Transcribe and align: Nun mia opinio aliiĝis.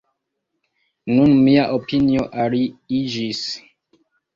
Nun 1.11 1.37
mia 1.43 1.67
opinio 1.77 2.29
aliiĝis. 2.49 3.49